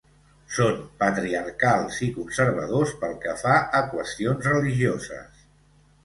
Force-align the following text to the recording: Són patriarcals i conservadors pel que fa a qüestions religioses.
Són 0.53 0.77
patriarcals 1.01 1.99
i 2.07 2.07
conservadors 2.15 2.93
pel 3.03 3.13
que 3.25 3.35
fa 3.41 3.57
a 3.81 3.83
qüestions 3.91 4.49
religioses. 4.53 5.45